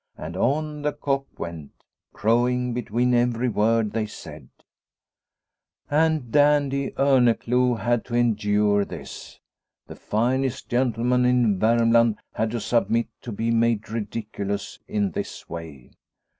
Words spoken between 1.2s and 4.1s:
went, crowing between every word they